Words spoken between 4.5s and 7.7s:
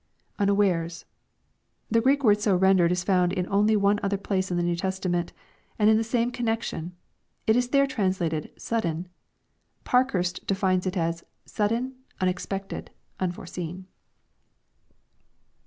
the New Testament, and in the same connection. It is